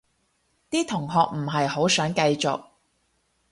[0.71, 2.63] 啲同學唔係好想繼續